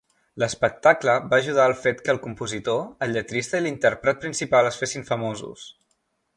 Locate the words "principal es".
4.27-4.83